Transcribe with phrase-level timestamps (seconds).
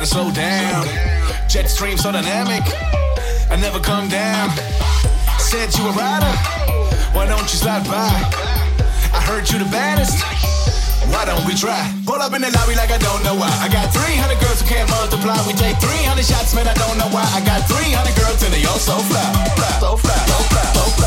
[0.00, 0.86] gotta slow down.
[1.48, 2.64] Jet stream so dynamic,
[3.50, 4.48] I never come down.
[5.36, 6.32] Said you a rider,
[7.12, 8.08] why don't you slide by?
[9.12, 10.16] I heard you the baddest.
[11.12, 11.92] Why don't we try?
[12.06, 13.52] Pull up in the lobby like I don't know why.
[13.60, 15.36] I got 300 girls who can't multiply.
[15.46, 16.66] We take 300 shots, man.
[16.68, 17.26] I don't know why.
[17.36, 19.20] I got 300 girls and they all so fly,
[19.52, 20.99] fly, so fly, so fly, so fly.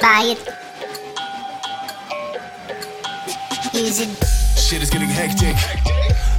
[0.00, 0.40] buy it.
[3.74, 4.10] Use it.
[4.58, 5.56] Shit is getting hectic.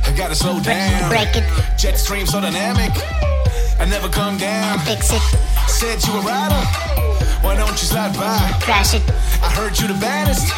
[0.07, 1.09] I gotta slow down.
[1.09, 1.43] Break it.
[1.77, 2.91] Jet stream so dynamic.
[3.79, 4.79] I never come down.
[4.79, 5.21] Fix it.
[5.67, 6.63] Said you a rider.
[7.41, 8.37] Why don't you slide by?
[8.61, 9.03] Crash it.
[9.41, 10.51] I heard you the baddest.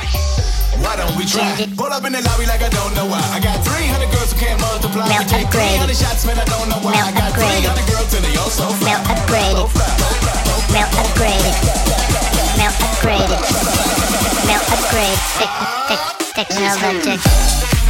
[0.81, 1.53] Why don't we try?
[1.77, 3.21] Pull up in the lobby like I don't know why.
[3.29, 5.07] I got 300 girls who can't multiply.
[5.09, 5.93] Melt take upgraded.
[5.93, 6.97] 300 shots, man, I don't know why.
[6.97, 7.69] Melt I got upgraded.
[7.69, 8.97] 300 girls and they all so fly.
[8.97, 9.69] Melt upgraded.
[10.73, 12.10] Melt upgraded.
[12.61, 13.41] Mail upgraded.
[14.45, 15.17] Mail upgrade.
[16.35, 17.80] Technologic.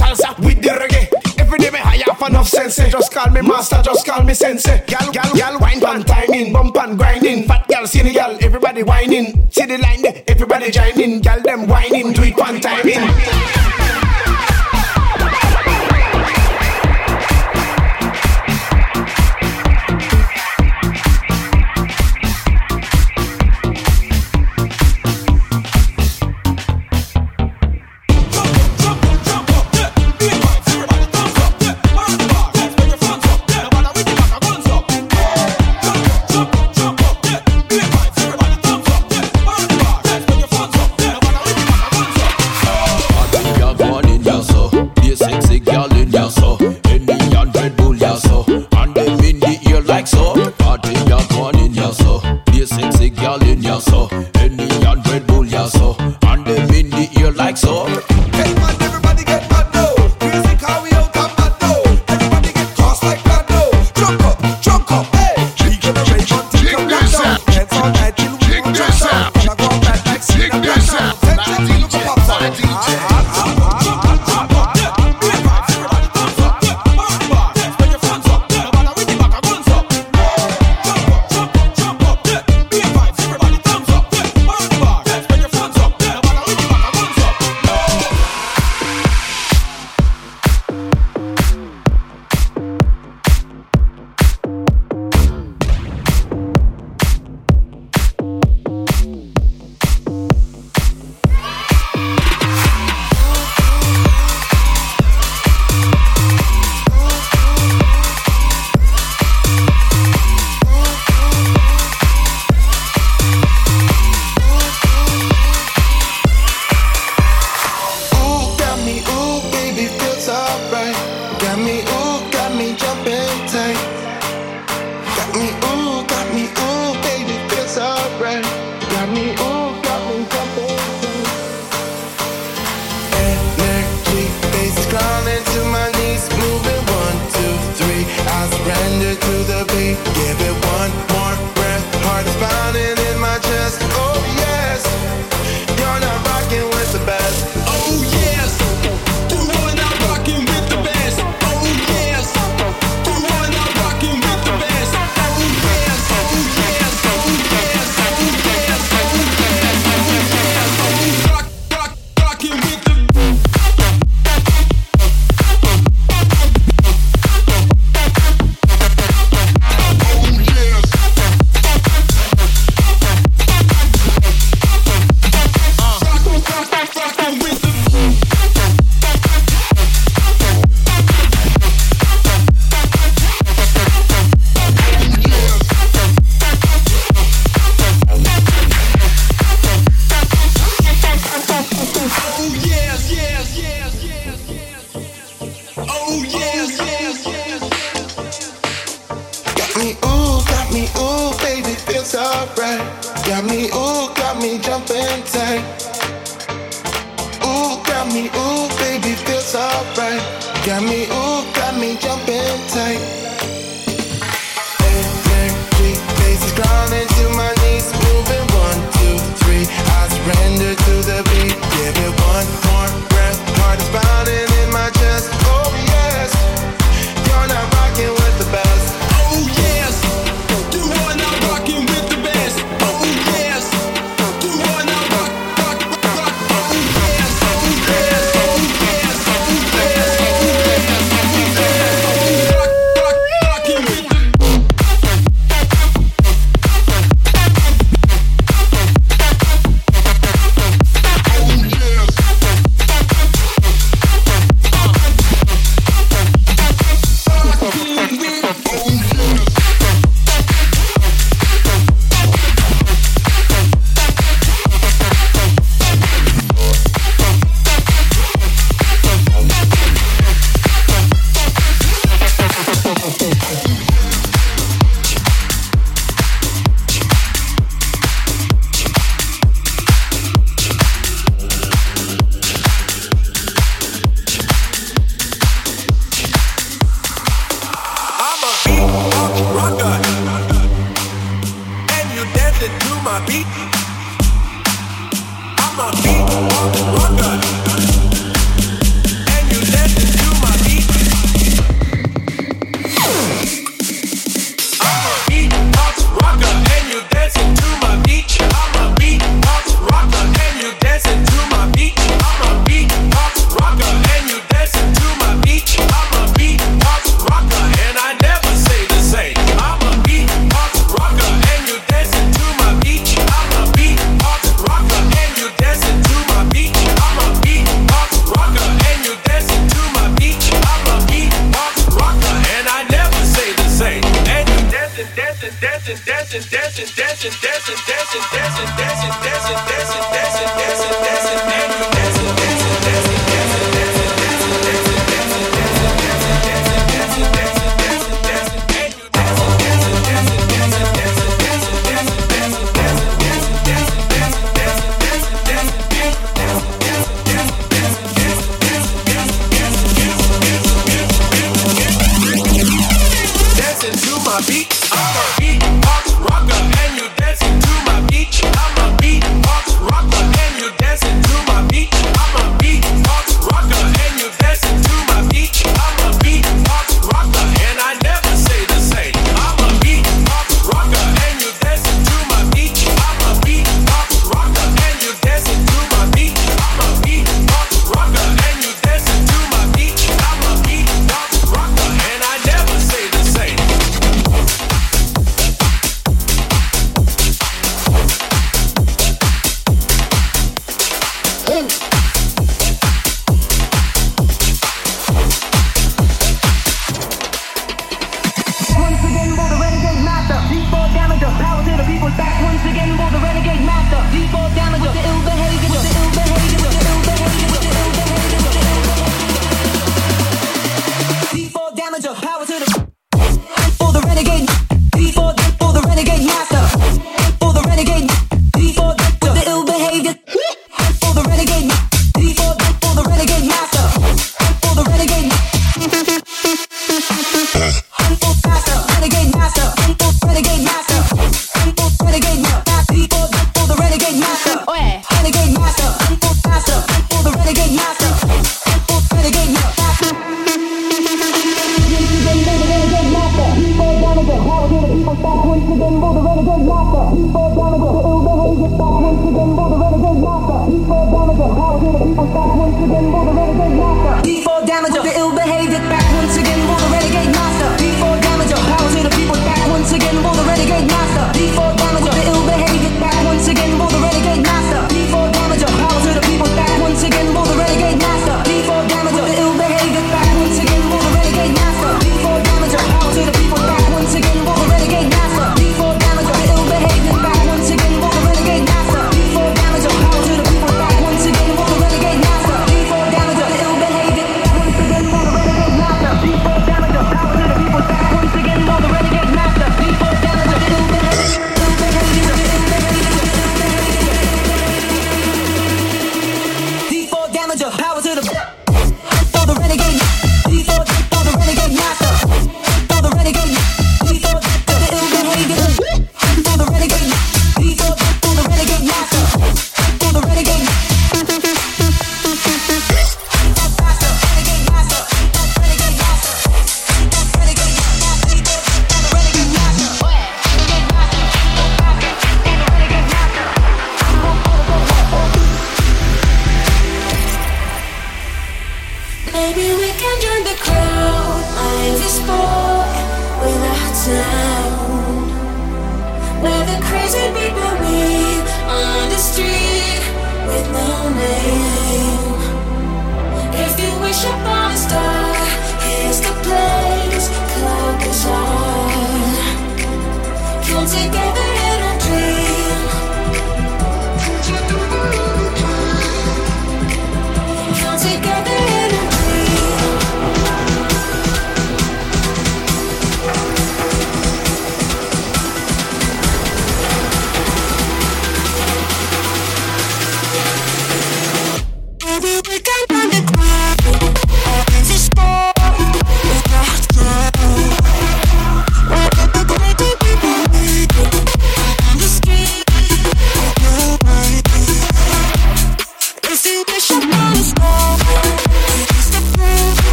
[0.00, 1.06] salsa with the reggae.
[1.38, 2.88] Every day me high off enough sensei.
[2.90, 4.82] Just call me master, just call me sensei.
[4.86, 7.46] Gal, gal, gal, wine pan timing, bump and grinding.
[7.46, 9.48] Fat gal, see the gal, everybody whining.
[9.50, 11.20] See the line there, everybody joining.
[11.20, 13.69] Gal them whining, do it one time.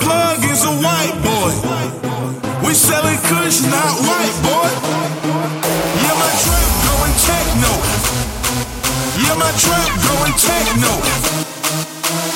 [0.00, 1.52] plug is a white boy.
[2.64, 4.70] We selling kush, not white boy.
[6.02, 7.72] Yeah, my trap going techno.
[9.22, 10.92] Yeah, my trap going techno.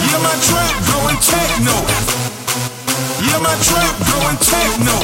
[0.06, 1.76] Yeah, my trap going techno.
[3.26, 4.96] Yeah, my trap going techno.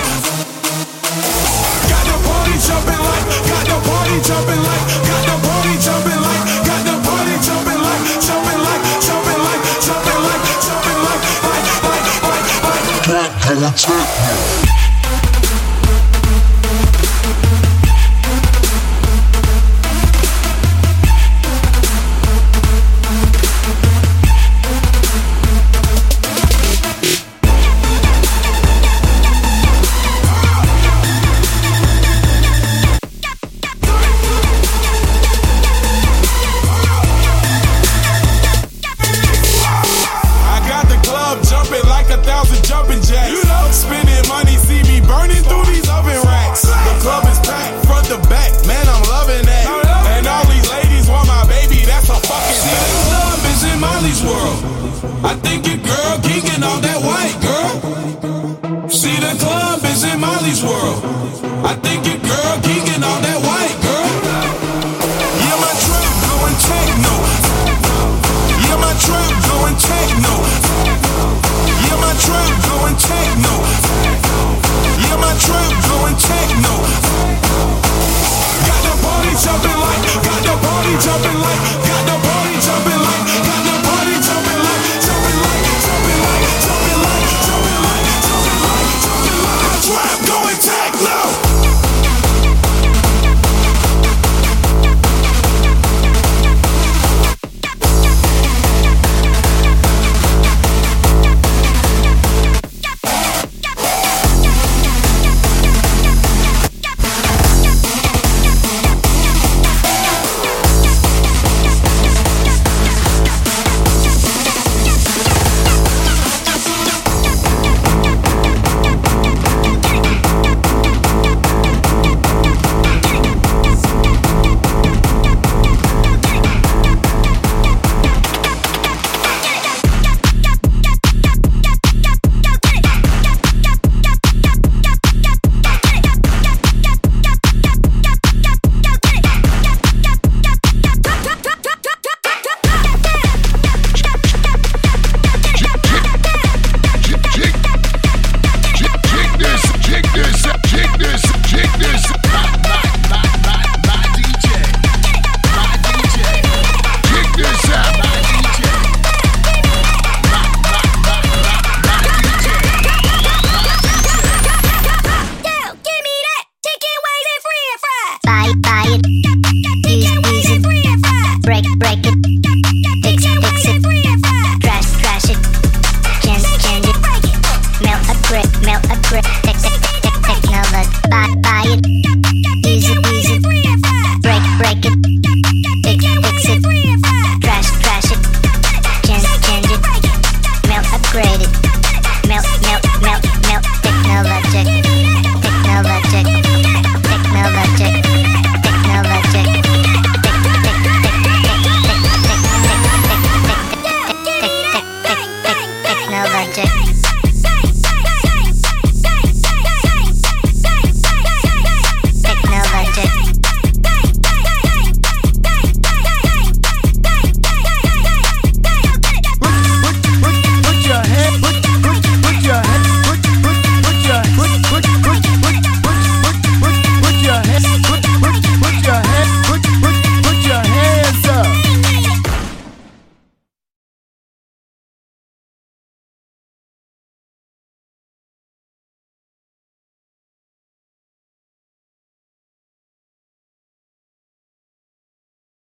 [1.90, 6.27] Got the party jumping like, got the party jumping like, got the party jumping like.
[13.58, 14.87] electric.